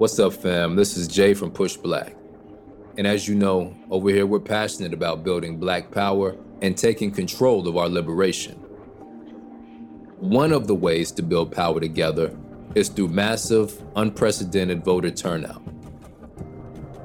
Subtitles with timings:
[0.00, 0.76] What's up, fam?
[0.76, 2.16] This is Jay from Push Black.
[2.96, 7.68] And as you know, over here we're passionate about building black power and taking control
[7.68, 8.54] of our liberation.
[10.16, 12.34] One of the ways to build power together
[12.74, 15.62] is through massive, unprecedented voter turnout.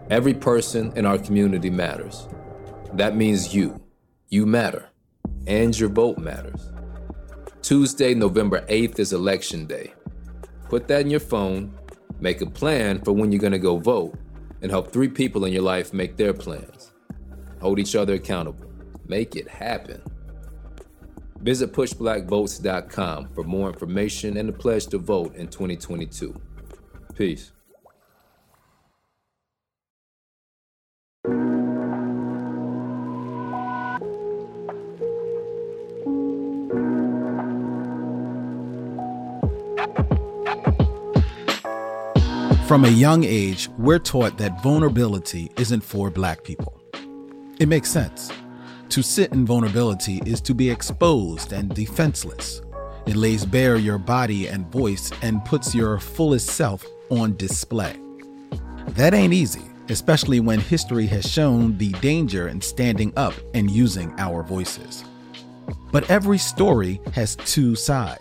[0.09, 2.29] Every person in our community matters.
[2.93, 3.83] That means you.
[4.29, 4.87] You matter.
[5.47, 6.71] And your vote matters.
[7.61, 9.93] Tuesday, November 8th is election day.
[10.69, 11.77] Put that in your phone,
[12.19, 14.17] make a plan for when you're gonna go vote,
[14.61, 16.91] and help three people in your life make their plans.
[17.61, 18.65] Hold each other accountable.
[19.07, 20.01] Make it happen.
[21.41, 26.39] Visit pushblackvotes.com for more information and the pledge to vote in 2022.
[27.13, 27.51] Peace.
[42.75, 46.77] From a young age, we're taught that vulnerability isn't for black people.
[47.57, 48.29] It makes sense.
[48.89, 52.61] To sit in vulnerability is to be exposed and defenseless.
[53.05, 57.95] It lays bare your body and voice and puts your fullest self on display.
[58.89, 64.13] That ain't easy, especially when history has shown the danger in standing up and using
[64.17, 65.05] our voices.
[65.93, 68.19] But every story has two sides.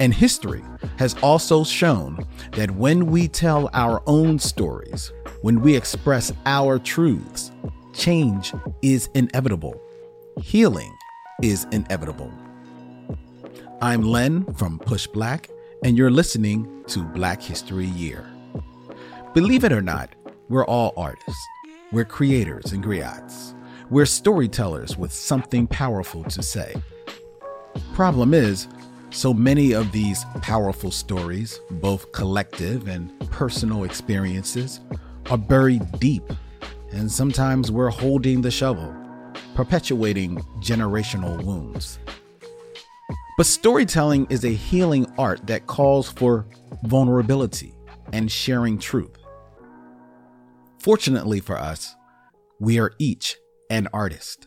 [0.00, 0.64] And history
[0.96, 5.12] has also shown that when we tell our own stories,
[5.42, 7.52] when we express our truths,
[7.92, 9.78] change is inevitable.
[10.40, 10.96] Healing
[11.42, 12.32] is inevitable.
[13.82, 15.50] I'm Len from Push Black,
[15.84, 18.26] and you're listening to Black History Year.
[19.34, 20.14] Believe it or not,
[20.48, 21.46] we're all artists.
[21.92, 23.54] We're creators and griots.
[23.90, 26.74] We're storytellers with something powerful to say.
[27.92, 28.66] Problem is,
[29.10, 34.80] so many of these powerful stories, both collective and personal experiences,
[35.30, 36.22] are buried deep,
[36.92, 38.94] and sometimes we're holding the shovel,
[39.54, 41.98] perpetuating generational wounds.
[43.36, 46.46] But storytelling is a healing art that calls for
[46.84, 47.74] vulnerability
[48.12, 49.16] and sharing truth.
[50.78, 51.96] Fortunately for us,
[52.60, 53.36] we are each
[53.70, 54.46] an artist.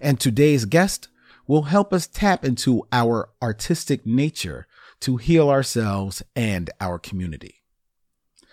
[0.00, 1.08] And today's guest
[1.46, 4.66] will help us tap into our artistic nature
[5.00, 7.62] to heal ourselves and our community.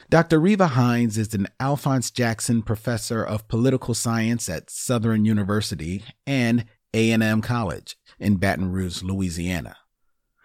[0.09, 0.39] Dr.
[0.39, 7.41] Reva Hines is an Alphonse Jackson Professor of Political Science at Southern University and A&M
[7.41, 9.77] College in Baton Rouge, Louisiana.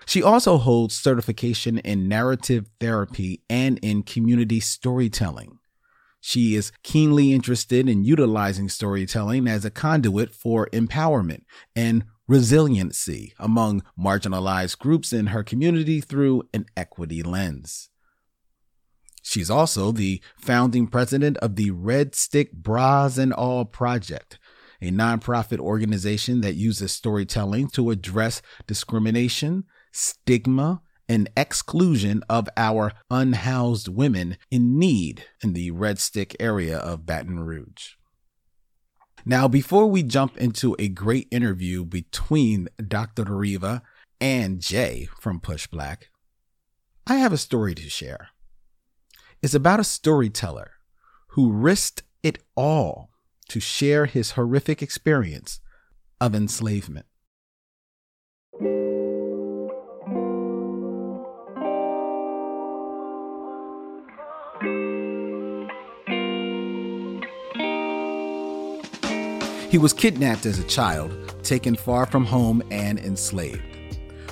[0.04, 5.58] She also holds certification in narrative therapy and in community storytelling.
[6.20, 11.44] She is keenly interested in utilizing storytelling as a conduit for empowerment
[11.74, 17.90] and resiliency among marginalized groups in her community through an equity lens.
[19.22, 24.38] She's also the founding president of the Red Stick Bras and All Project,
[24.82, 33.88] a nonprofit organization that uses storytelling to address discrimination, stigma, and exclusion of our unhoused
[33.88, 37.94] women in need in the Red Stick area of Baton Rouge.
[39.26, 43.24] Now, before we jump into a great interview between Dr.
[43.24, 43.82] Reva
[44.20, 46.10] and Jay from Push Black,
[47.06, 48.28] I have a story to share.
[49.40, 50.72] It's about a storyteller
[51.28, 53.10] who risked it all
[53.48, 55.60] to share his horrific experience
[56.20, 57.06] of enslavement.
[69.74, 73.60] He was kidnapped as a child, taken far from home, and enslaved.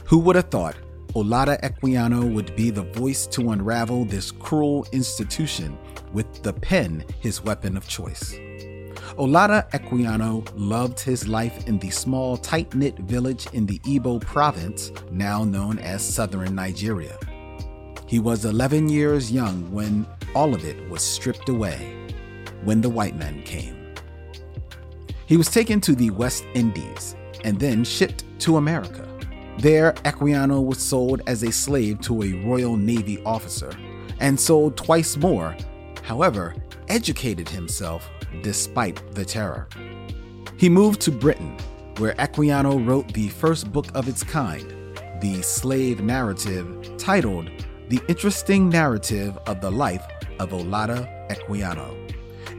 [0.04, 0.76] Who would have thought
[1.16, 5.76] Olaudah Equiano would be the voice to unravel this cruel institution
[6.12, 8.34] with the pen his weapon of choice?
[9.18, 14.92] Olaudah Equiano loved his life in the small, tight knit village in the Ibo province,
[15.10, 17.18] now known as southern Nigeria.
[18.06, 20.06] He was 11 years young when
[20.36, 21.96] all of it was stripped away,
[22.62, 23.81] when the white men came.
[25.32, 29.08] He was taken to the West Indies, and then shipped to America.
[29.56, 33.72] There, Equiano was sold as a slave to a Royal Navy officer
[34.20, 35.56] and sold twice more,
[36.02, 36.54] however,
[36.88, 38.10] educated himself
[38.42, 39.68] despite the terror.
[40.58, 41.56] He moved to Britain,
[41.96, 47.48] where Equiano wrote the first book of its kind, the slave narrative, titled
[47.88, 50.04] The Interesting Narrative of the Life
[50.38, 51.96] of Olaudah Equiano.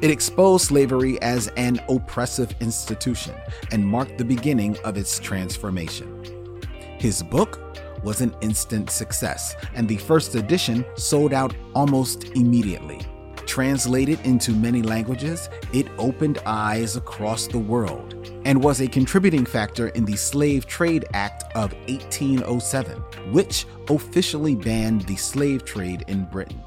[0.01, 3.35] It exposed slavery as an oppressive institution
[3.71, 6.61] and marked the beginning of its transformation.
[6.99, 7.59] His book
[8.03, 12.99] was an instant success, and the first edition sold out almost immediately.
[13.45, 19.89] Translated into many languages, it opened eyes across the world and was a contributing factor
[19.89, 22.97] in the Slave Trade Act of 1807,
[23.31, 26.61] which officially banned the slave trade in Britain.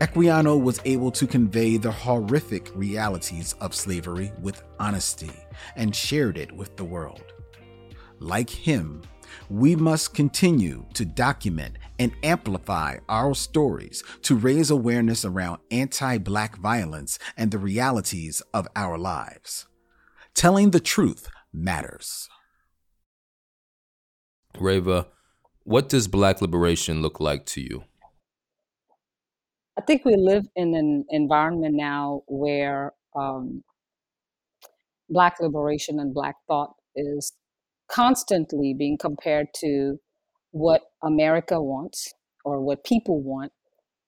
[0.00, 5.30] Equiano was able to convey the horrific realities of slavery with honesty
[5.76, 7.22] and shared it with the world.
[8.18, 9.02] Like him,
[9.48, 16.56] we must continue to document and amplify our stories to raise awareness around anti Black
[16.56, 19.66] violence and the realities of our lives.
[20.34, 22.28] Telling the truth matters.
[24.58, 25.06] Reva,
[25.62, 27.84] what does Black liberation look like to you?
[29.76, 33.64] I think we live in an environment now where um,
[35.08, 37.32] Black liberation and Black thought is
[37.90, 39.98] constantly being compared to
[40.52, 43.52] what America wants or what people want.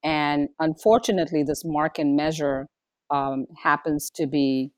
[0.04, 2.68] And unfortunately, this mark and measure
[3.10, 4.70] um, happens to be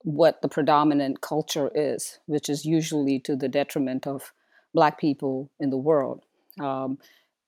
[0.00, 4.32] what the predominant culture is, which is usually to the detriment of
[4.74, 6.22] Black people in the world.
[6.60, 6.98] Um,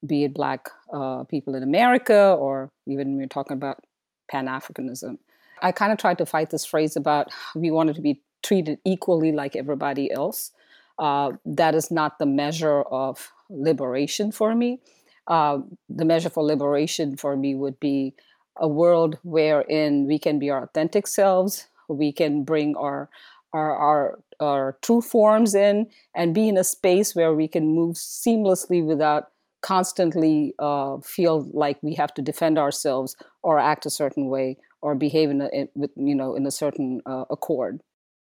[0.06, 3.82] be it Black uh, people in America or even when we're talking about
[4.30, 5.18] Pan Africanism.
[5.62, 9.32] I kind of tried to fight this phrase about we wanted to be treated equally
[9.32, 10.52] like everybody else.
[10.98, 14.80] Uh, that is not the measure of liberation for me.
[15.26, 15.58] Uh,
[15.88, 18.14] the measure for liberation for me would be
[18.56, 23.08] a world wherein we can be our authentic selves, we can bring our
[23.54, 27.96] our, our, our true forms in, and be in a space where we can move
[27.96, 34.28] seamlessly without constantly uh, feel like we have to defend ourselves or act a certain
[34.28, 37.80] way or behave in a, in, with, you know in a certain uh, accord.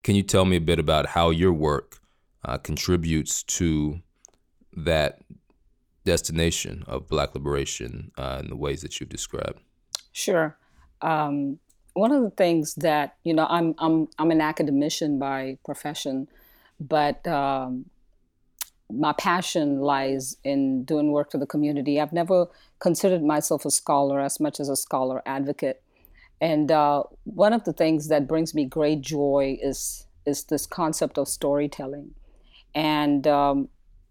[0.04, 2.00] Can you tell me a bit about how your work
[2.44, 4.02] uh, contributes to
[4.76, 5.20] that
[6.04, 9.62] destination of Black liberation uh, in the ways that you've described?
[10.12, 10.58] Sure.
[11.02, 11.60] Um,
[11.94, 16.28] one of the things that you know, I'm I'm I'm an academician by profession,
[16.80, 17.86] but um,
[18.92, 22.00] my passion lies in doing work for the community.
[22.00, 22.48] I've never
[22.80, 25.82] considered myself a scholar as much as a scholar advocate.
[26.42, 31.18] And uh, one of the things that brings me great joy is is this concept
[31.18, 32.14] of storytelling,
[32.74, 33.70] and um,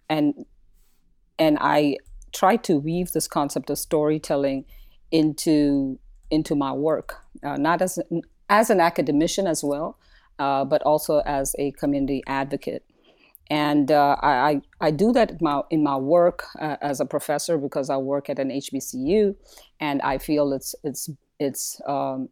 [0.08, 0.46] and
[1.38, 1.96] and I
[2.32, 4.64] try to weave this concept of storytelling
[5.10, 5.98] into
[6.30, 7.98] into my work, uh, not as
[8.48, 9.98] as an academician as well,
[10.38, 12.84] uh, but also as a community advocate
[13.52, 17.58] and uh, I, I do that in my, in my work uh, as a professor
[17.58, 19.36] because I work at an HBCU,
[19.78, 22.30] and I feel it's it's it's um,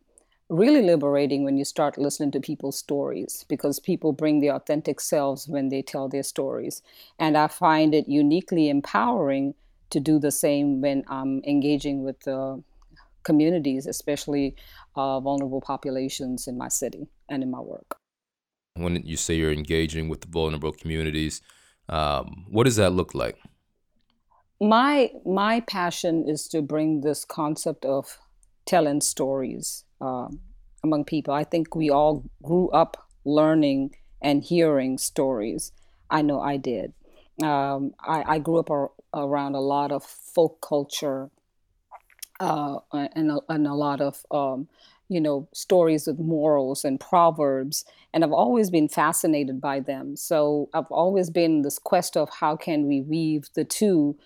[0.49, 5.47] really liberating when you start listening to people's stories because people bring their authentic selves
[5.47, 6.81] when they tell their stories,
[7.19, 9.53] and I find it uniquely empowering
[9.91, 12.63] to do the same when I'm engaging with the
[13.25, 14.57] communities, especially
[14.97, 18.00] uh, vulnerable populations in my city and in my work
[18.75, 21.43] when you say you're engaging with the vulnerable communities.
[21.89, 23.39] Um, what does that look like?
[24.61, 28.19] My my passion is to bring this concept of
[28.67, 30.41] telling stories um,
[30.85, 31.33] among people.
[31.35, 35.73] I think we all grew up learning and hearing stories.
[36.11, 36.93] I know I did.
[37.43, 41.31] Um, I, I, grew up ar- around a lot of folk culture
[42.39, 44.69] uh, and, a, and a lot of um,
[45.11, 50.17] you know, stories with morals and proverbs, and I've always been fascinated by them.
[50.17, 54.17] So I've always been this quest of how can we weave the two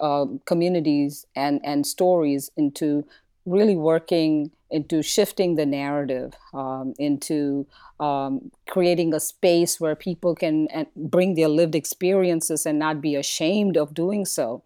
[0.00, 3.04] uh, communities and and stories into
[3.44, 7.66] really working into shifting the narrative, um, into
[8.00, 13.76] um, creating a space where people can bring their lived experiences and not be ashamed
[13.76, 14.62] of doing so.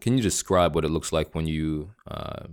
[0.00, 2.44] Can you describe what it looks like when you uh,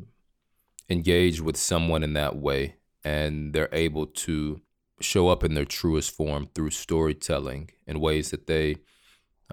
[0.89, 4.61] engage with someone in that way and they're able to
[5.01, 8.77] show up in their truest form through storytelling in ways that they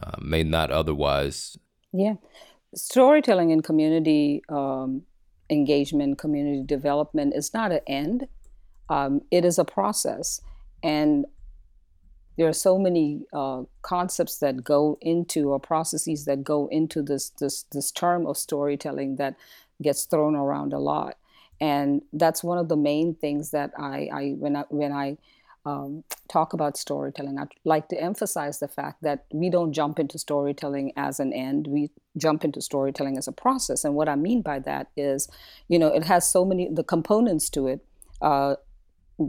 [0.02, 1.56] uh, may not otherwise.
[1.92, 2.14] Yeah.
[2.74, 5.02] Storytelling in community um,
[5.50, 8.28] engagement, community development is not an end,
[8.88, 10.40] um, it is a process.
[10.82, 11.26] And
[12.38, 17.30] there are so many uh, concepts that go into or processes that go into this
[17.38, 19.36] this this term of storytelling that
[19.82, 21.16] gets thrown around a lot
[21.62, 25.16] and that's one of the main things that I, I when I when I
[25.64, 30.18] um, talk about storytelling, I'd like to emphasize the fact that we don't jump into
[30.18, 31.68] storytelling as an end.
[31.68, 33.84] We jump into storytelling as a process.
[33.84, 35.28] And what I mean by that is,
[35.68, 37.86] you know, it has so many the components to it.
[38.20, 38.56] Uh,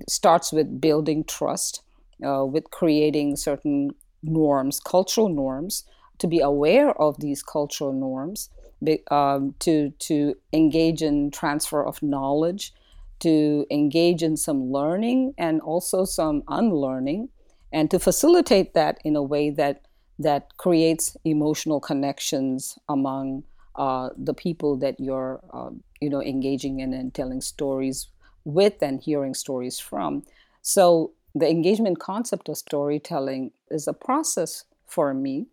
[0.09, 1.83] starts with building trust,
[2.25, 3.91] uh, with creating certain
[4.23, 5.83] norms, cultural norms,
[6.17, 8.49] to be aware of these cultural norms,
[9.11, 12.73] um, to to engage in transfer of knowledge,
[13.19, 17.29] to engage in some learning and also some unlearning,
[17.71, 19.85] and to facilitate that in a way that
[20.19, 23.43] that creates emotional connections among
[23.75, 25.69] uh, the people that you're uh,
[26.01, 28.07] you know engaging in and telling stories
[28.45, 30.23] with and hearing stories from.
[30.61, 35.47] So the engagement concept of storytelling is a process for me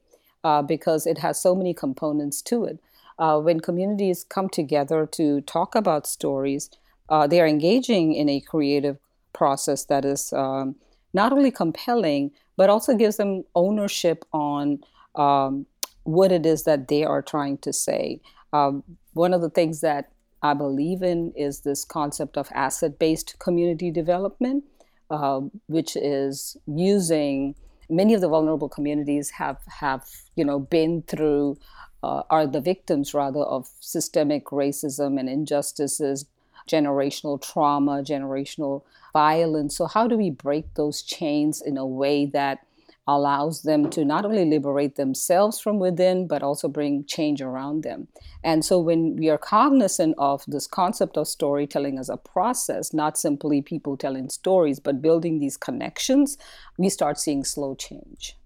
[0.45, 2.79] uh, because it has so many components to it
[3.21, 6.71] uh, when communities come together to talk about stories,
[7.11, 8.99] uh, they are engaging in a creative
[9.33, 10.75] process that is um,
[11.13, 14.81] not only compelling, but also gives them ownership on
[15.15, 15.67] um,
[16.05, 18.21] what it is that they are trying to say.
[18.53, 20.11] Um, one of the things that
[20.43, 24.65] I believe in is this concept of asset based community development,
[25.11, 27.55] uh, which is using
[27.91, 31.59] many of the vulnerable communities have have you know been through
[32.03, 36.27] uh, are the victims rather of systemic racism and injustices,
[36.69, 39.77] generational trauma, generational violence.
[39.77, 42.61] So, how do we break those chains in a way that
[43.07, 48.09] allows them to not only liberate themselves from within, but also bring change around them?
[48.43, 53.19] And so, when we are cognizant of this concept of storytelling as a process, not
[53.19, 56.39] simply people telling stories, but building these connections,
[56.79, 58.37] we start seeing slow change.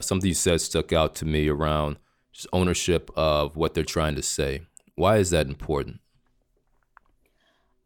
[0.00, 1.96] Something you said stuck out to me around
[2.36, 4.62] just ownership of what they're trying to say.
[4.94, 6.00] Why is that important?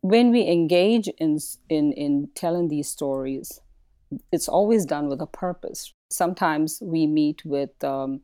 [0.01, 1.39] When we engage in,
[1.69, 3.61] in, in telling these stories,
[4.33, 5.93] it's always done with a purpose.
[6.11, 8.23] Sometimes we meet with, um,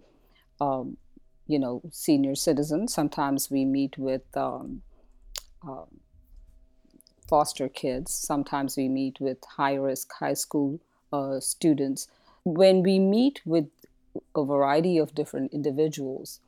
[0.61, 0.97] um,
[1.47, 2.93] you know, senior citizens.
[2.93, 4.83] Sometimes we meet with um,
[5.67, 5.87] um
[7.29, 8.13] foster kids.
[8.13, 10.81] Sometimes we meet with high risk high school
[11.13, 12.09] uh, students.
[12.45, 13.67] When we meet with
[14.35, 16.41] a variety of different individuals.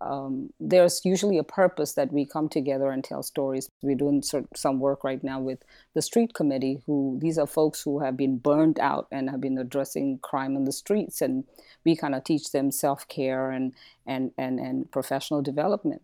[0.00, 3.68] Um, there's usually a purpose that we come together and tell stories.
[3.82, 5.62] We're doing some work right now with
[5.94, 9.58] the street committee, who these are folks who have been burned out and have been
[9.58, 11.44] addressing crime on the streets, and
[11.84, 13.74] we kind of teach them self care and,
[14.06, 16.02] and and and professional development.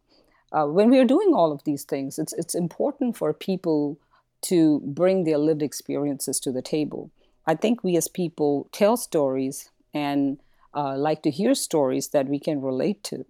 [0.52, 3.98] Uh, when we are doing all of these things, it's it's important for people
[4.42, 7.10] to bring their lived experiences to the table.
[7.46, 10.38] I think we as people tell stories and
[10.76, 13.24] uh, like to hear stories that we can relate to.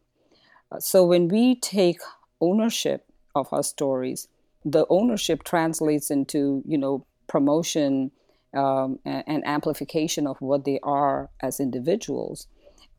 [0.70, 2.00] Uh, so when we take
[2.40, 4.28] ownership of our stories,
[4.64, 8.10] the ownership translates into you know promotion
[8.54, 12.46] um, and, and, amplification of what they are as individuals.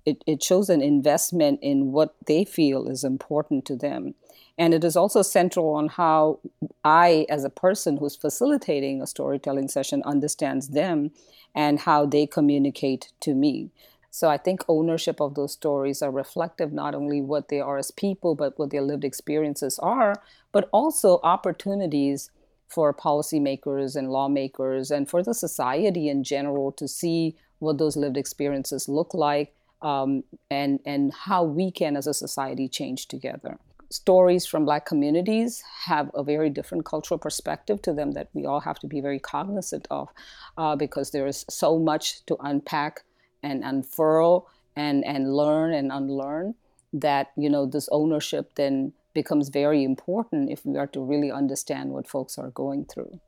[0.05, 4.13] It, it shows an investment in what they feel is important to them.
[4.57, 6.39] And it is also central on how
[6.83, 11.11] I, as a person who's facilitating a storytelling session, understands them
[11.55, 13.71] and how they communicate to me.
[14.17, 17.91] So I think ownership of those stories are reflective not only what they are as
[17.91, 20.15] people, but what their lived experiences are,
[20.51, 22.31] but also opportunities
[22.67, 28.17] for policymakers and lawmakers and for the society in general to see what those lived
[28.17, 33.59] experiences look like um, and and how we can as a society change together.
[33.91, 38.61] Stories from black communities have a very different cultural perspective to them that we all
[38.61, 40.09] have to be very cognizant of
[40.57, 43.03] uh, because there is so much to unpack
[43.43, 46.55] and unfurl and and learn and unlearn
[46.93, 51.91] that you know this ownership then becomes very important if we are to really understand
[51.91, 53.19] what folks are going through.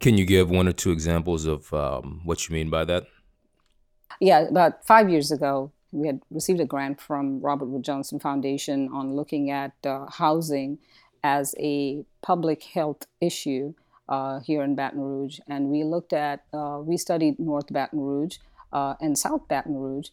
[0.00, 3.04] Can you give one or two examples of um, what you mean by that?
[4.20, 8.88] Yeah about five years ago we had received a grant from robert wood johnson foundation
[8.92, 10.78] on looking at uh, housing
[11.22, 13.74] as a public health issue
[14.08, 18.38] uh, here in Baton Rouge, and we looked at uh, we studied North Baton Rouge,
[18.72, 20.08] and South Baton Rouge.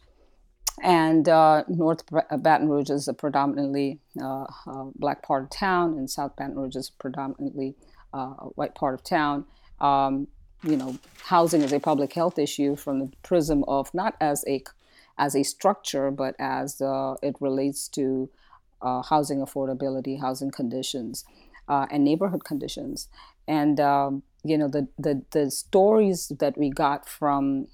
[0.82, 5.94] And uh, North uh, Baton Rouge is a predominantly uh, uh, black part of town,
[5.98, 7.74] and South Baton Rouge is predominantly
[8.12, 9.44] uh, white part of town.
[9.80, 10.28] Um,
[10.62, 14.62] you know, housing is a public health issue from the prism of not as a
[15.16, 16.80] as a structure, but as
[17.22, 18.28] it relates to
[18.82, 21.24] housing affordability, housing conditions,
[21.68, 23.08] and neighborhood conditions.
[23.48, 27.66] and um, you know the, the the stories that we got from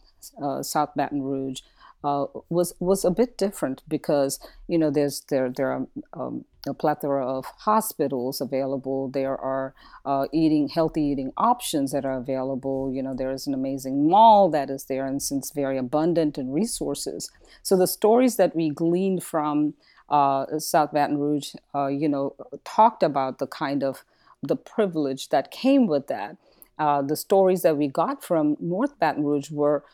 [0.43, 1.61] uh, South Baton Rouge
[2.05, 4.39] uh, was was a bit different because
[4.69, 9.09] you know there's there there are um, a plethora of hospitals available.
[9.09, 12.93] There are uh, eating healthy eating options that are available.
[12.93, 16.53] You know there is an amazing mall that is there and since very abundant in
[16.53, 17.31] resources.
[17.63, 19.75] So the stories that we gleaned from
[20.11, 24.05] uh, South Baton Rouge, uh, you know, talked about the kind of
[24.43, 26.37] the privilege that came with that.
[26.79, 29.85] Uh, the stories that we got from North Baton Rouge were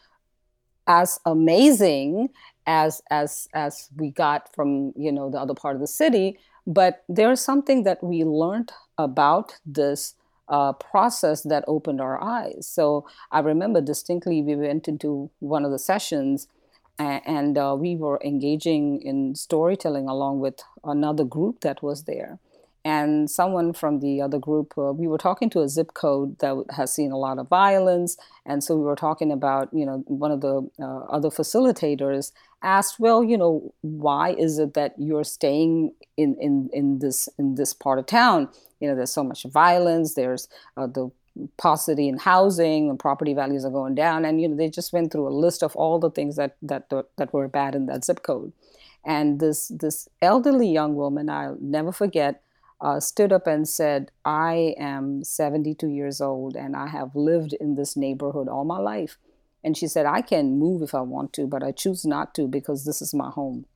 [0.90, 2.28] as amazing
[2.66, 6.26] as as as we got from you know the other part of the city
[6.66, 10.14] but there's something that we learned about this
[10.48, 12.66] uh, process that opened our eyes.
[12.78, 16.48] So i remember distinctly we went into one of the sessions
[16.98, 22.32] and, and uh, we were engaging in storytelling along with another group that was there
[22.84, 26.64] and someone from the other group, uh, we were talking to a zip code that
[26.70, 30.30] has seen a lot of violence, and so we were talking about, you know, one
[30.30, 32.32] of the uh, other facilitators
[32.62, 37.54] asked, well, you know, why is it that you're staying in in in this in
[37.56, 38.48] this part of town?
[38.80, 40.14] You know, there's so much violence.
[40.14, 41.10] There's uh, the
[41.58, 45.12] paucity in housing and property values are going down, and you know, they just went
[45.12, 48.22] through a list of all the things that that that were bad in that zip
[48.22, 48.52] code.
[49.04, 52.42] And this this elderly young woman, I'll never forget
[52.80, 57.74] uh, stood up and said, I am 72 years old and I have lived in
[57.74, 59.18] this neighborhood all my life.
[59.62, 62.48] And she said, I can move if I want to, but I choose not to
[62.48, 63.66] because this is my home.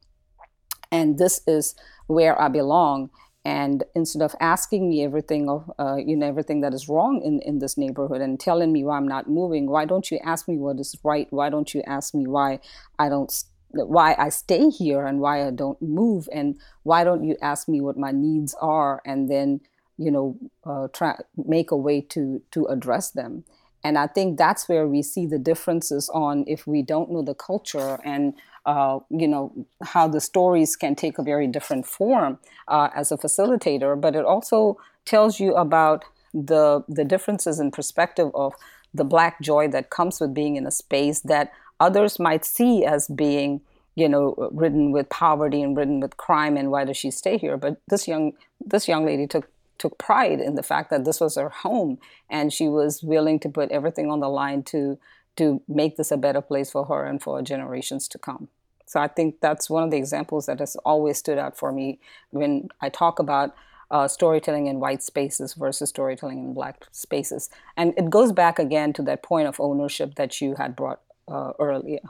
[0.91, 1.75] And this is
[2.07, 3.11] where I belong.
[3.45, 7.41] And instead of asking me everything of uh, you know everything that is wrong in,
[7.41, 10.57] in this neighborhood and telling me why I'm not moving, why don't you ask me
[10.57, 11.27] what is right?
[11.29, 12.61] Why don't you ask me why
[12.99, 13.31] I don't
[13.75, 17.81] why I stay here and why I don't move and why don't you ask me
[17.81, 19.61] what my needs are and then
[19.97, 23.45] you know uh, try make a way to to address them.
[23.83, 27.35] And I think that's where we see the differences on if we don't know the
[27.35, 28.33] culture and
[28.65, 32.39] uh, you know how the stories can take a very different form
[32.69, 34.01] uh, as a facilitator.
[34.01, 38.55] But it also tells you about the the differences in perspective of
[38.95, 43.09] the black joy that comes with being in a space that others might see as
[43.09, 43.61] being
[43.95, 47.57] you know ridden with poverty and ridden with crime and why does she stay here?
[47.57, 48.33] But this young
[48.65, 51.99] this young lady took took pride in the fact that this was her home
[52.31, 54.99] and she was willing to put everything on the line to
[55.37, 58.49] to make this a better place for her and for generations to come.
[58.87, 61.99] So i think that's one of the examples that has always stood out for me
[62.31, 63.55] when i talk about
[63.91, 67.51] uh, storytelling in white spaces versus storytelling in black spaces.
[67.77, 71.53] And it goes back again to that point of ownership that you had brought uh,
[71.59, 72.01] earlier.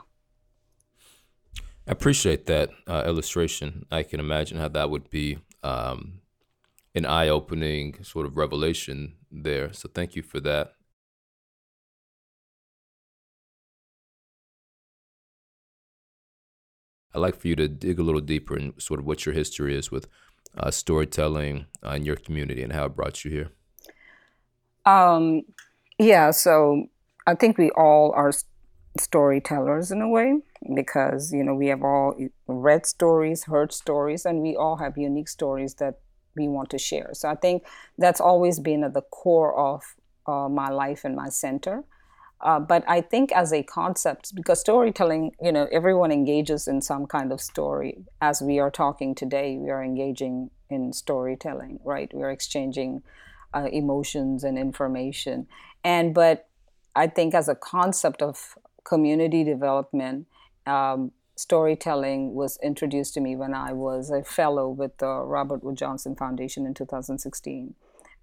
[1.87, 3.85] I appreciate that uh, illustration.
[3.91, 6.21] I can imagine how that would be um,
[6.95, 9.71] an eye opening sort of revelation there.
[9.73, 10.73] So thank you for that.
[17.13, 19.75] I'd like for you to dig a little deeper in sort of what your history
[19.75, 20.07] is with
[20.57, 23.51] uh, storytelling uh, in your community and how it brought you here.
[24.85, 25.43] Um,
[25.97, 26.87] yeah, so
[27.25, 28.33] I think we all are
[28.99, 30.39] storytellers in a way
[30.75, 32.15] because you know we have all
[32.47, 35.99] read stories heard stories and we all have unique stories that
[36.35, 37.09] we want to share.
[37.13, 37.63] So i think
[37.97, 39.95] that's always been at the core of
[40.27, 41.83] uh, my life and my center.
[42.41, 47.05] Uh, but i think as a concept because storytelling you know everyone engages in some
[47.05, 47.97] kind of story.
[48.21, 52.13] As we are talking today we are engaging in storytelling right?
[52.13, 53.03] We are exchanging
[53.53, 55.47] uh, emotions and information.
[55.83, 56.47] And but
[56.95, 60.27] i think as a concept of community development,
[60.65, 65.75] um, storytelling was introduced to me when I was a fellow with the Robert Wood
[65.75, 67.75] Johnson Foundation in 2016.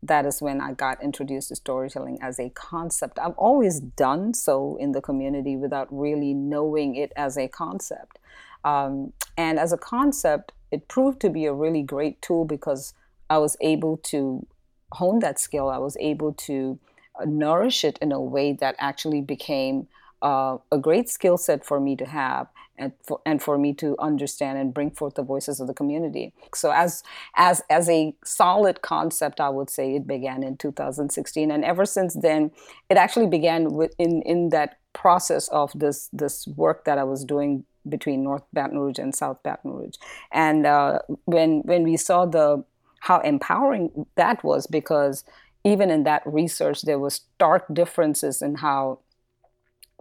[0.03, 3.19] That is when I got introduced to storytelling as a concept.
[3.19, 8.19] I've always done so in the community without really knowing it as a concept.
[8.65, 12.95] Um, and as a concept, it proved to be a really great tool because
[13.31, 14.47] I was able to
[14.93, 15.69] hone that skill.
[15.69, 16.79] I was able to
[17.21, 19.87] uh, nourish it in a way that actually became
[20.23, 23.97] uh, a great skill set for me to have and for, and for me to
[23.99, 26.33] understand and bring forth the voices of the community.
[26.55, 27.03] So as
[27.37, 32.15] as as a solid concept, I would say it began in 2016, and ever since
[32.15, 32.51] then,
[32.89, 37.25] it actually began with in in that process of this this work that I was
[37.25, 39.97] doing between North Baton Rouge and South Baton Rouge,
[40.33, 42.65] and uh, when when we saw the
[43.01, 45.25] how empowering that was because
[45.65, 48.99] even in that research there was stark differences in how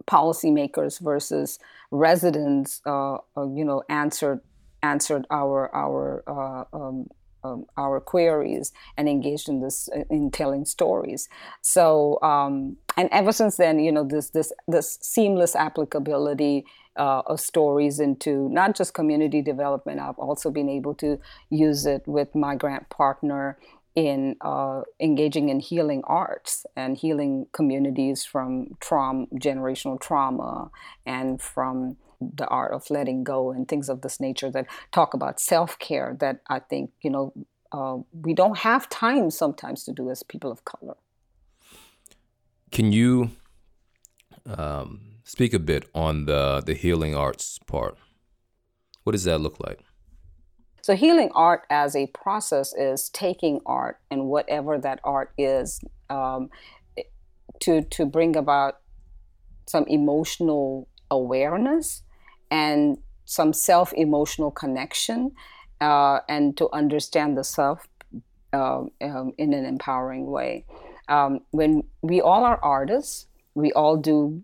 [0.06, 1.58] policymakers versus
[1.90, 4.40] residents, uh, uh, you know, answered
[4.82, 7.06] answered our our uh, um,
[7.44, 11.28] um, our queries and engaged in this uh, in telling stories.
[11.60, 16.64] So um, and ever since then, you know, this this this seamless applicability
[16.96, 20.00] uh, of stories into not just community development.
[20.00, 21.18] I've also been able to
[21.50, 23.58] use it with my grant partner
[23.94, 30.70] in uh, engaging in healing arts and healing communities from trauma, generational trauma,
[31.04, 35.40] and from the art of letting go and things of this nature that talk about
[35.40, 37.32] self care that I think, you know,
[37.72, 40.94] uh, we don't have time sometimes to do as people of color.
[42.70, 43.32] Can you
[44.46, 47.98] um, speak a bit on the, the healing arts part?
[49.04, 49.80] What does that look like?
[50.82, 56.50] So, healing art as a process is taking art and whatever that art is um,
[57.60, 58.80] to, to bring about
[59.66, 62.02] some emotional awareness
[62.50, 65.30] and some self emotional connection
[65.80, 67.86] uh, and to understand the self
[68.52, 70.64] uh, um, in an empowering way.
[71.08, 74.42] Um, when we all are artists, we all do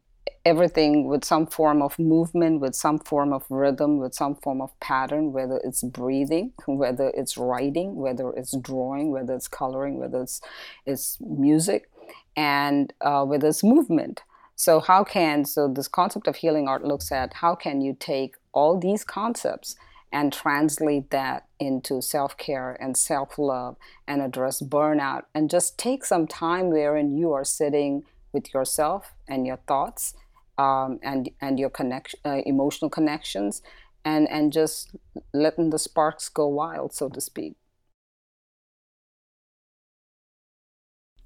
[0.48, 4.70] everything with some form of movement, with some form of rhythm, with some form of
[4.80, 10.40] pattern, whether it's breathing, whether it's writing, whether it's drawing, whether it's coloring, whether it's,
[10.86, 11.90] it's music,
[12.34, 14.22] and uh, whether it's movement.
[14.56, 18.34] So how can so this concept of healing art looks at how can you take
[18.52, 19.76] all these concepts
[20.10, 23.76] and translate that into self-care and self-love
[24.08, 29.46] and address burnout and just take some time wherein you are sitting with yourself and
[29.46, 30.14] your thoughts
[30.58, 33.62] um, and and your connection uh, emotional connections
[34.04, 34.94] and and just
[35.32, 37.54] letting the sparks go wild so to speak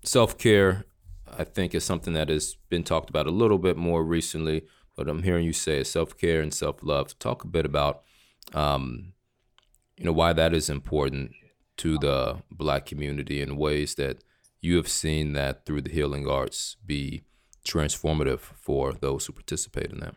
[0.05, 0.85] self-care
[1.37, 4.64] I think is something that has been talked about a little bit more recently,
[4.97, 7.18] but I'm hearing you say self care and self love.
[7.18, 8.03] Talk a bit about,
[8.53, 9.14] um,
[9.97, 11.33] you know, why that is important
[11.79, 14.23] to the Black community in ways that
[14.61, 17.23] you have seen that through the healing arts be
[17.66, 20.16] transformative for those who participate in them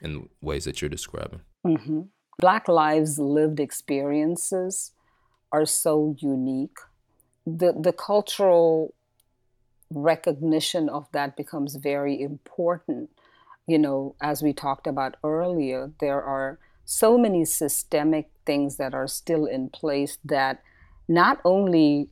[0.00, 1.40] in ways that you're describing.
[1.66, 2.02] Mm-hmm.
[2.38, 4.92] Black lives lived experiences
[5.52, 6.78] are so unique.
[7.46, 8.94] The the cultural
[9.90, 13.10] recognition of that becomes very important.
[13.66, 19.06] You know, as we talked about earlier, there are so many systemic things that are
[19.06, 20.62] still in place that
[21.08, 22.08] not only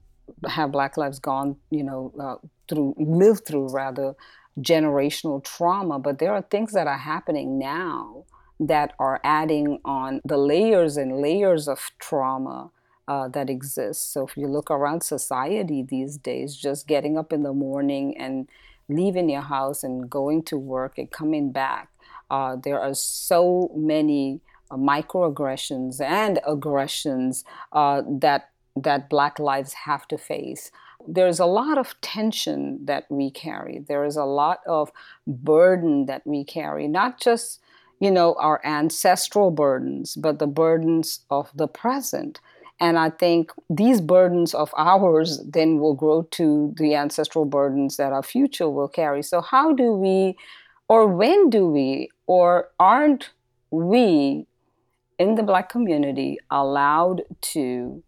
[0.46, 2.36] have Black lives gone, you know, uh,
[2.68, 4.14] through, lived through rather,
[4.60, 8.24] generational trauma, but there are things that are happening now
[8.58, 12.70] that are adding on the layers and layers of trauma
[13.08, 14.12] uh, that exists.
[14.12, 18.48] So if you look around society these days, just getting up in the morning and
[18.88, 21.88] leaving your house and going to work and coming back,
[22.30, 30.06] uh, there are so many uh, microaggressions and aggressions uh, that that Black lives have
[30.08, 30.70] to face.
[31.06, 33.84] There's a lot of tension that we carry.
[33.86, 34.90] There is a lot of
[35.26, 37.60] burden that we carry, not just
[38.00, 42.40] you know our ancestral burdens, but the burdens of the present.
[42.80, 48.14] And I think these burdens of ours then will grow to the ancestral burdens that
[48.14, 49.22] our future will carry.
[49.22, 50.36] So, how do we,
[50.88, 53.30] or when do we, or aren't
[53.70, 54.46] we
[55.18, 58.02] in the Black community allowed to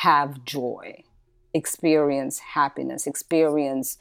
[0.00, 1.04] have joy,
[1.52, 3.98] experience happiness, experience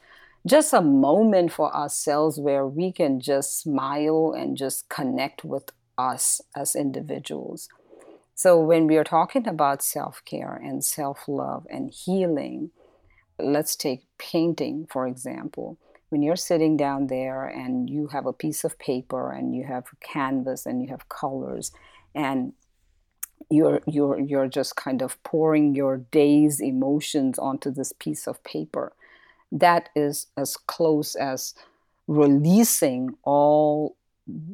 [0.47, 6.39] just a moment for ourselves where we can just smile and just connect with us
[6.55, 7.67] as individuals?
[8.33, 12.71] So, when we are talking about self care and self love and healing,
[13.37, 15.77] let's take painting, for example.
[16.07, 19.83] When you're sitting down there and you have a piece of paper and you have
[19.99, 21.73] canvas and you have colors
[22.15, 22.53] and
[23.49, 28.93] you're you're you're just kind of pouring your day's emotions onto this piece of paper
[29.51, 31.53] that is as close as
[32.07, 33.95] releasing all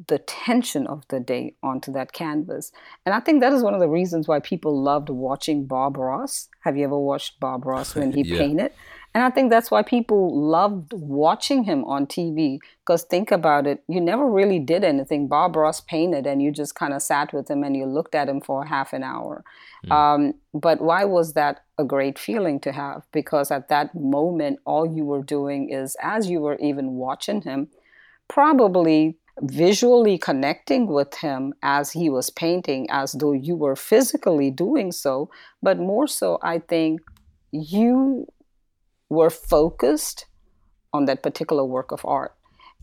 [0.08, 2.72] the tension of the day onto that canvas.
[3.06, 6.48] And I think that is one of the reasons why people loved watching Bob Ross.
[6.62, 8.38] Have you ever watched Bob Ross when he yeah.
[8.38, 8.72] painted?
[9.16, 12.60] And I think that's why people loved watching him on TV.
[12.82, 15.30] Because think about it, you never really did anything.
[15.30, 18.28] Bob Ross painted, and you just kind of sat with him and you looked at
[18.28, 19.46] him for half an hour.
[19.86, 19.92] Mm.
[19.92, 23.04] Um, but why was that a great feeling to have?
[23.14, 27.70] Because at that moment, all you were doing is, as you were even watching him,
[28.28, 34.92] probably visually connecting with him as he was painting, as though you were physically doing
[34.92, 35.30] so,
[35.64, 37.00] but more so, I think
[37.52, 38.28] you
[39.10, 40.26] were focused
[40.94, 42.36] on that particular work of art.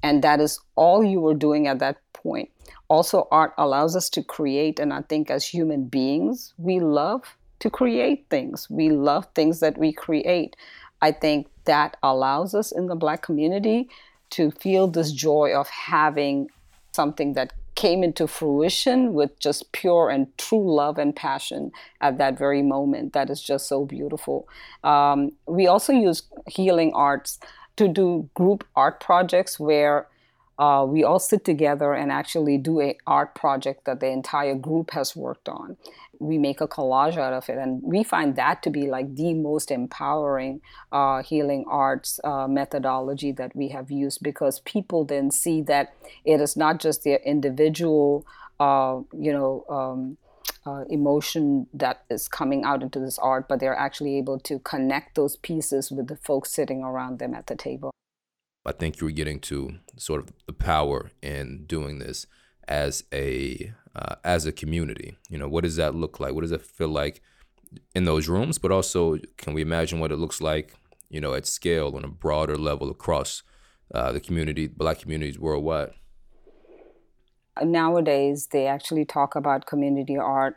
[0.03, 2.51] And that is all you were doing at that point.
[2.89, 7.71] also art allows us to create and i think as human beings we love to
[7.71, 10.57] create things we love things that we create
[11.01, 13.89] i think that allows us in the black community
[14.31, 16.49] to feel this joy of having
[16.93, 22.39] something that came into fruition with just pure and true love and passion at that
[22.39, 23.13] very moment.
[23.13, 24.47] That is just so beautiful.
[24.85, 27.41] Um, we also use healing arts
[27.79, 30.07] to do group art projects where
[30.63, 34.93] uh, we all sit together and actually do a art project that the entire group
[34.93, 35.77] has worked on
[36.23, 39.35] we make a collage out of it and we find that to be like the
[39.35, 40.61] most empowering
[40.93, 45.95] uh, healing arts uh, methodology that we have used because people then see that
[46.25, 48.25] it is not just their individual
[48.61, 50.17] uh, you know um,
[50.65, 55.17] uh, emotion that is coming out into this art, but they're actually able to connect
[55.17, 57.93] those pieces with the folks sitting around them at the table.
[58.65, 62.27] I think you were getting to sort of the power in doing this
[62.69, 65.17] as a uh, as a community.
[65.29, 66.35] You know, what does that look like?
[66.35, 67.23] What does it feel like
[67.95, 68.59] in those rooms?
[68.59, 70.75] But also, can we imagine what it looks like,
[71.11, 73.43] you know, at scale on a broader level across
[73.95, 75.93] uh, the community, Black communities worldwide?
[77.63, 80.57] Nowadays, they actually talk about community art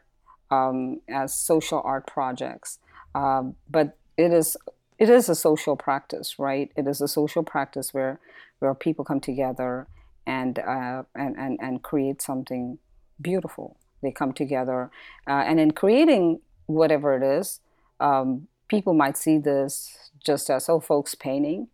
[0.49, 2.79] um, as social art projects,
[3.15, 4.55] uh, but it is
[4.97, 6.71] it is a social practice, right?
[6.75, 8.19] It is a social practice where
[8.59, 9.87] where people come together
[10.25, 12.79] and uh, and, and and create something
[13.21, 13.77] beautiful.
[14.01, 14.91] They come together,
[15.27, 17.59] uh, and in creating whatever it is,
[17.99, 21.67] um, people might see this just as oh, folks painting,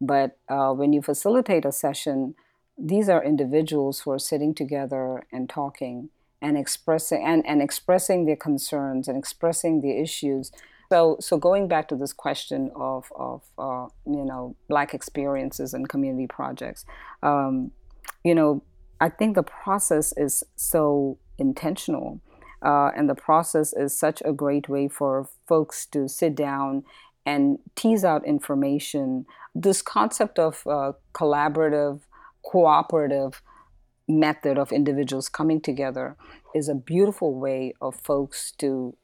[0.00, 2.34] but uh, when you facilitate a session,
[2.78, 6.10] these are individuals who are sitting together and talking
[6.40, 10.52] and expressing and, and expressing their concerns and expressing the issues
[10.90, 15.88] so, so going back to this question of, of uh, you know, Black experiences and
[15.88, 16.84] community projects,
[17.22, 17.72] um,
[18.24, 18.62] you know,
[19.00, 22.20] I think the process is so intentional.
[22.60, 26.82] Uh, and the process is such a great way for folks to sit down
[27.24, 29.26] and tease out information.
[29.54, 32.00] This concept of uh, collaborative,
[32.44, 33.42] cooperative
[34.08, 36.16] method of individuals coming together
[36.54, 38.96] is a beautiful way of folks to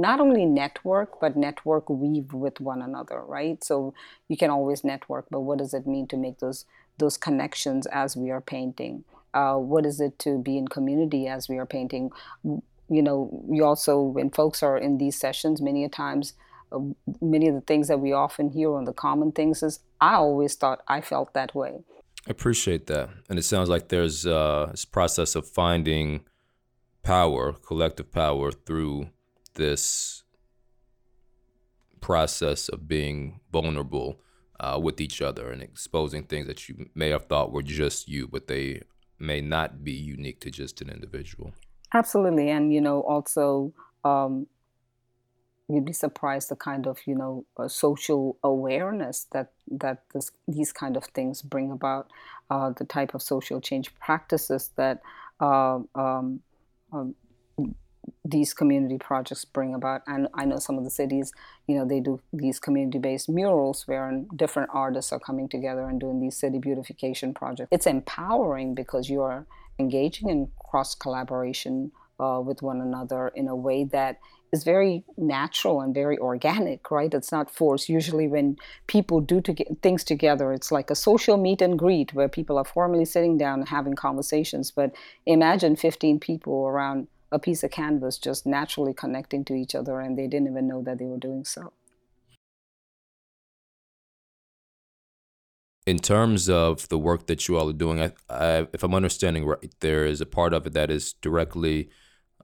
[0.00, 3.62] not only network, but network weave with one another, right?
[3.62, 3.94] So
[4.28, 6.64] you can always network, but what does it mean to make those
[6.98, 9.04] those connections as we are painting?
[9.32, 12.10] Uh, what is it to be in community as we are painting?
[12.44, 16.34] You know, you also when folks are in these sessions, many a times,
[16.72, 16.80] uh,
[17.20, 20.54] many of the things that we often hear on the common things is, I always
[20.56, 21.84] thought I felt that way.
[22.26, 26.24] I appreciate that, and it sounds like there's uh, this process of finding
[27.02, 29.08] power, collective power through
[29.60, 30.22] this
[32.00, 34.18] process of being vulnerable
[34.58, 38.26] uh, with each other and exposing things that you may have thought were just you,
[38.26, 38.80] but they
[39.18, 41.52] may not be unique to just an individual.
[41.92, 44.46] Absolutely, and you know, also um,
[45.68, 50.72] you'd be surprised the kind of you know uh, social awareness that that this, these
[50.72, 52.10] kind of things bring about,
[52.48, 55.00] uh, the type of social change practices that.
[55.38, 56.40] Uh, um,
[56.92, 57.14] um,
[58.24, 60.02] these community projects bring about.
[60.06, 61.32] And I know some of the cities,
[61.66, 66.20] you know, they do these community-based murals where different artists are coming together and doing
[66.20, 67.68] these city beautification projects.
[67.70, 69.46] It's empowering because you are
[69.78, 74.18] engaging in cross collaboration uh, with one another in a way that
[74.52, 77.14] is very natural and very organic, right?
[77.14, 77.88] It's not forced.
[77.88, 78.56] Usually, when
[78.88, 82.64] people do to things together, it's like a social meet and greet where people are
[82.64, 84.70] formally sitting down and having conversations.
[84.70, 84.92] But
[85.24, 90.18] imagine 15 people around a piece of canvas just naturally connecting to each other and
[90.18, 91.72] they didn't even know that they were doing so.
[95.86, 99.44] In terms of the work that you all are doing, I, I, if I'm understanding
[99.46, 101.88] right, there is a part of it that is directly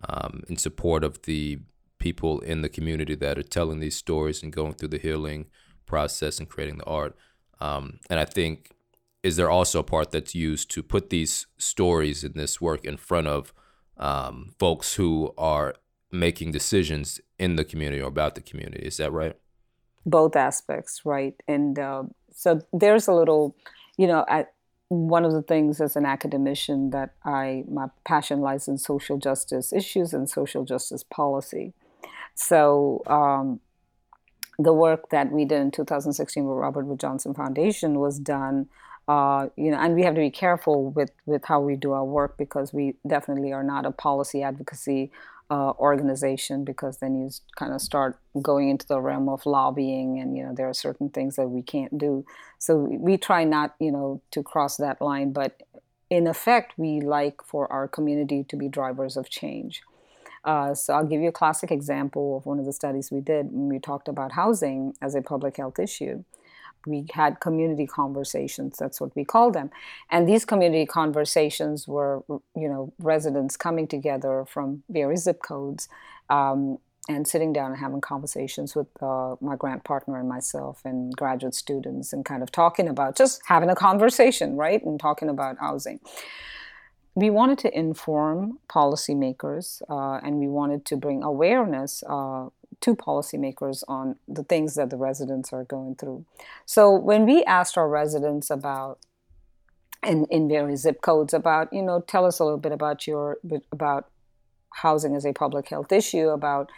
[0.09, 1.59] um, in support of the
[1.99, 5.47] people in the community that are telling these stories and going through the healing
[5.87, 7.17] process and creating the art.
[7.61, 8.73] Um, and I think,
[9.23, 12.97] is there also a part that's used to put these stories in this work in
[12.97, 13.53] front of
[13.99, 15.75] um, folks who are
[16.11, 18.85] making decisions in the community or about the community.
[18.87, 19.37] Is that right?
[20.05, 21.35] Both aspects, right?
[21.49, 23.57] And uh, so there's a little,
[23.97, 24.47] you know, I,
[24.89, 29.73] one of the things as an academician that I my passion lies in social justice
[29.73, 31.73] issues and social justice policy.
[32.35, 33.61] So um,
[34.59, 38.69] the work that we did in 2016 with Robert Wood Johnson Foundation was done
[39.09, 42.05] uh, you know, and we have to be careful with, with how we do our
[42.05, 45.11] work because we definitely are not a policy advocacy
[45.49, 50.37] uh, organization because then you kind of start going into the realm of lobbying and
[50.37, 52.27] you know there are certain things that we can't do
[52.59, 55.63] so we try not you know to cross that line but
[56.11, 59.83] in effect, we like for our community to be drivers of change.
[60.45, 63.47] Uh, so I'll give you a classic example of one of the studies we did
[63.51, 66.23] when we talked about housing as a public health issue.
[66.87, 69.71] We had community conversations, that's what we call them.
[70.11, 75.89] And these community conversations were, you know, residents coming together from various zip codes
[76.31, 81.17] um, and sitting down and having conversations with uh, my grant partner and myself and
[81.17, 84.85] graduate students and kind of talking about just having a conversation, right?
[84.85, 86.01] And talking about housing.
[87.15, 92.49] We wanted to inform policymakers uh, and we wanted to bring awareness uh,
[92.81, 96.25] to policymakers on the things that the residents are going through.
[96.65, 98.99] So when we asked our residents about
[100.07, 103.39] in, in various zip codes about, you know, tell us a little bit about your
[103.73, 104.09] about
[104.73, 106.71] housing as a public health issue, about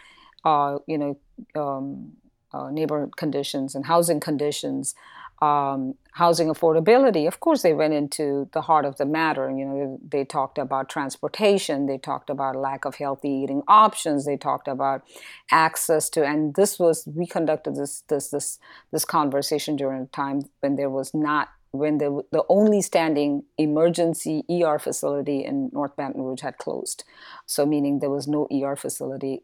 [0.45, 1.19] uh, you know,
[1.55, 2.13] um,
[2.53, 4.95] uh, neighborhood conditions and housing conditions,
[5.41, 7.27] um, housing affordability.
[7.27, 9.49] Of course, they went into the heart of the matter.
[9.49, 11.85] You know, they talked about transportation.
[11.85, 14.25] They talked about lack of healthy eating options.
[14.25, 15.03] They talked about
[15.51, 18.59] access to, and this was we conducted this this this
[18.91, 24.43] this conversation during a time when there was not when the the only standing emergency
[24.49, 27.03] ER facility in North Baton Rouge had closed.
[27.45, 29.43] So meaning there was no ER facility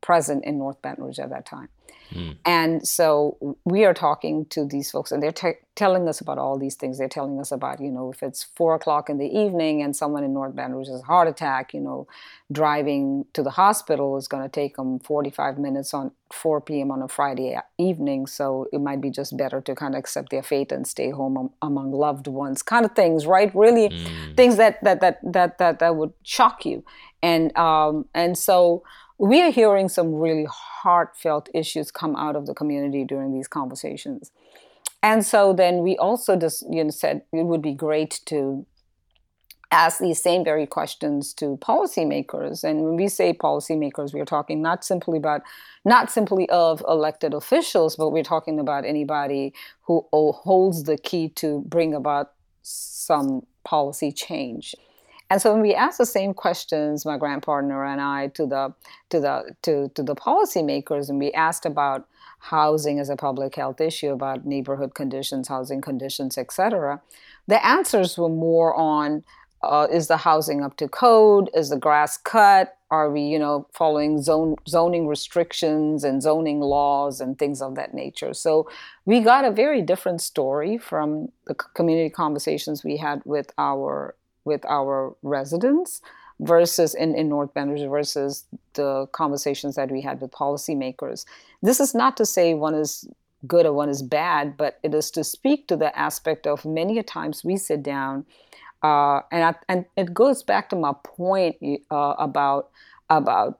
[0.00, 1.68] present in North Baton Rouge at that time.
[2.12, 2.36] Mm.
[2.44, 6.58] And so we are talking to these folks, and they're t- telling us about all
[6.58, 6.98] these things.
[6.98, 10.22] They're telling us about, you know, if it's four o'clock in the evening and someone
[10.22, 12.06] in North Baton Rouge has a heart attack, you know,
[12.50, 16.90] driving to the hospital is going to take them 45 minutes on 4 p.m.
[16.90, 18.26] on a Friday evening.
[18.26, 21.36] So it might be just better to kind of accept their fate and stay home
[21.38, 23.54] am- among loved ones, kind of things, right?
[23.54, 24.36] Really, mm.
[24.36, 26.84] things that that that that that that would shock you,
[27.22, 28.82] and um and so
[29.18, 34.30] we are hearing some really heartfelt issues come out of the community during these conversations.
[35.02, 38.66] And so then we also just you know said it would be great to
[39.72, 42.62] ask these same very questions to policymakers.
[42.62, 45.42] And when we say policymakers, we're talking not simply about
[45.84, 51.64] not simply of elected officials, but we're talking about anybody who holds the key to
[51.66, 54.74] bring about some policy change.
[55.32, 58.74] And so when we asked the same questions, my grant partner and I, to the
[59.08, 62.06] to the to, to the policymakers, and we asked about
[62.38, 67.00] housing as a public health issue, about neighborhood conditions, housing conditions, etc.,
[67.46, 69.24] the answers were more on
[69.62, 71.48] uh, is the housing up to code?
[71.54, 72.76] Is the grass cut?
[72.90, 77.94] Are we, you know, following zone zoning restrictions and zoning laws and things of that
[77.94, 78.34] nature?
[78.34, 78.68] So
[79.06, 84.14] we got a very different story from the community conversations we had with our
[84.44, 86.00] with our residents
[86.40, 91.24] versus in, in North Baton versus the conversations that we had with policymakers.
[91.62, 93.08] This is not to say one is
[93.46, 96.98] good or one is bad, but it is to speak to the aspect of many
[96.98, 98.24] a times we sit down,
[98.82, 101.56] uh, and I, and it goes back to my point
[101.90, 102.70] uh, about
[103.10, 103.58] about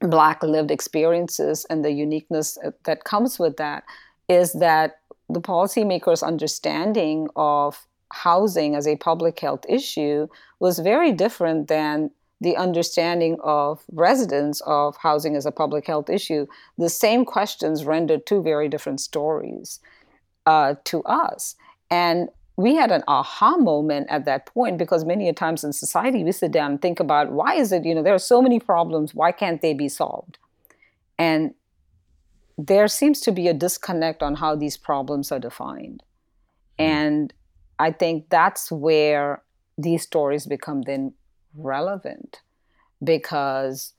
[0.00, 3.84] black lived experiences and the uniqueness uh, that comes with that
[4.28, 10.28] is that the policymakers' understanding of housing as a public health issue
[10.60, 16.46] was very different than the understanding of residents of housing as a public health issue.
[16.78, 19.80] The same questions rendered two very different stories
[20.46, 21.56] uh, to us.
[21.90, 26.22] And we had an aha moment at that point because many a times in society
[26.22, 28.60] we sit down and think about why is it, you know, there are so many
[28.60, 30.38] problems, why can't they be solved?
[31.18, 31.54] And
[32.56, 36.02] there seems to be a disconnect on how these problems are defined.
[36.78, 36.84] Hmm.
[36.84, 37.32] And
[37.78, 39.42] I think that's where
[39.76, 41.14] these stories become then
[41.56, 42.42] relevant
[43.02, 43.92] because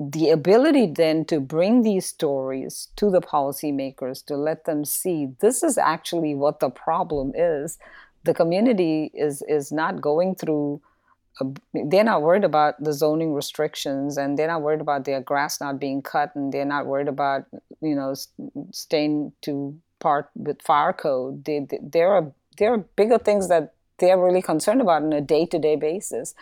[0.00, 5.62] the ability then to bring these stories to the policymakers to let them see this
[5.62, 7.78] is actually what the problem is.
[8.24, 10.80] The community is is not going through
[11.74, 15.78] they're not worried about the zoning restrictions and they're not worried about their grass not
[15.78, 17.44] being cut and they're not worried about
[17.80, 18.14] you know
[18.72, 21.44] staying to part with fire code.
[21.44, 25.20] They, they, there are there are bigger things that they're really concerned about on a
[25.20, 26.34] day-to-day basis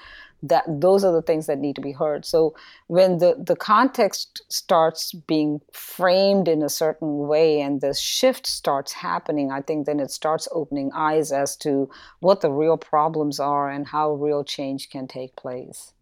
[0.42, 2.26] that those are the things that need to be heard.
[2.26, 2.54] So
[2.88, 8.92] when the, the context starts being framed in a certain way and the shift starts
[8.92, 11.88] happening i think then it starts opening eyes as to
[12.20, 15.94] what the real problems are and how real change can take place.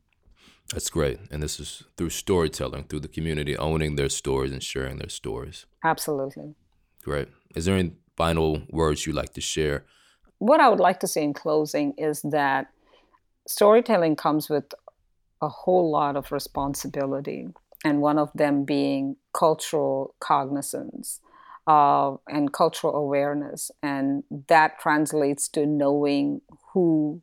[0.73, 1.19] That's great.
[1.31, 5.67] And this is through storytelling through the community owning their stories and sharing their stories.
[5.85, 6.55] Absolutely
[7.03, 9.85] great is there any final words you'd like to share?
[10.39, 12.69] What I would like to say in closing is that
[13.47, 14.73] storytelling comes with
[15.41, 17.49] a whole lot of responsibility,
[17.85, 21.21] and one of them being cultural cognizance.
[21.67, 26.41] uh, and cultural awareness, and that translates to knowing
[26.73, 27.21] who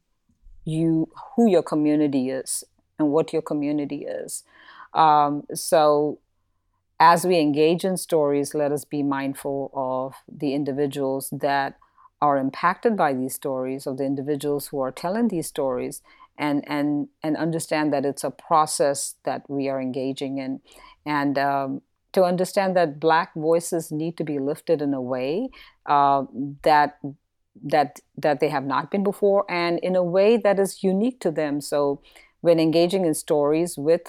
[0.66, 2.64] you who your community is
[2.98, 4.44] and what your community is.
[4.94, 6.20] Um, so,
[7.00, 11.78] as we engage in stories, let us be mindful of the individuals that
[12.22, 16.02] are impacted by these stories, of the individuals who are telling these stories,
[16.38, 20.60] and and and understand that it's a process that we are engaging in,
[21.06, 21.82] and um,
[22.12, 25.50] to understand that black voices need to be lifted in a way
[25.86, 26.24] uh,
[26.64, 27.00] that
[27.64, 31.32] that that they have not been before and in a way that is unique to
[31.32, 31.62] them.
[31.62, 32.02] So
[32.41, 34.02] when engaging in stories with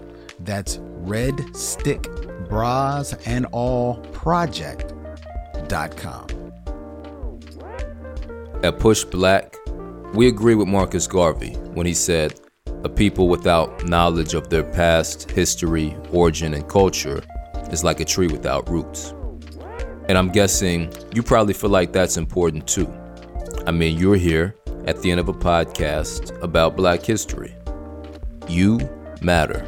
[0.41, 6.27] That's redstick bras and all project.com.
[8.63, 9.55] At Push Black,
[10.15, 12.41] we agree with Marcus Garvey when he said,
[12.83, 17.23] A people without knowledge of their past, history, origin, and culture
[17.71, 19.14] is like a tree without roots.
[20.09, 22.93] And I'm guessing you probably feel like that's important too.
[23.67, 24.55] I mean, you're here
[24.87, 27.55] at the end of a podcast about black history.
[28.49, 28.79] You
[29.23, 29.67] matter.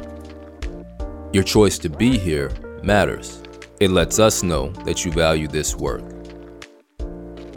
[1.33, 2.51] Your choice to be here
[2.83, 3.41] matters.
[3.79, 6.03] It lets us know that you value this work.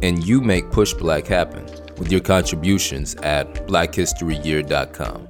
[0.03, 1.67] And you make Push Black happen
[1.99, 5.29] with your contributions at blackhistoryyear.com.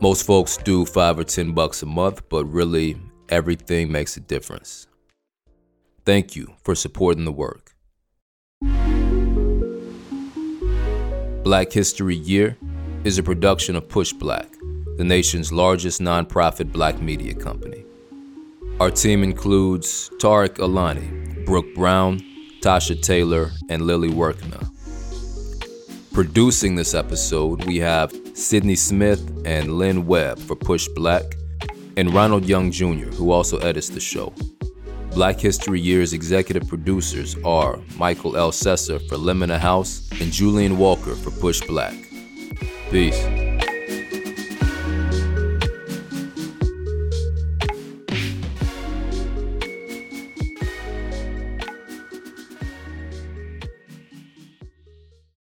[0.00, 4.86] Most folks do 5 or 10 bucks a month, but really everything makes a difference.
[6.06, 7.74] Thank you for supporting the work.
[11.42, 12.58] Black History Year
[13.04, 14.50] is a production of Push Black,
[14.98, 17.84] the nation's largest nonprofit black media company.
[18.80, 22.20] Our team includes Tareq Alani, Brooke Brown,
[22.60, 24.68] Tasha Taylor, and Lilly Workneh.
[26.12, 31.22] Producing this episode, we have Cydney Smith and Len Webb for Push Black,
[31.96, 34.34] and Ronald Young Jr., who also edits the show.
[35.14, 41.30] Black History Year's executive producers are Mikel Elcessor for Limina House and Julian Walker for
[41.30, 41.94] Push Black.
[42.90, 43.43] Peace.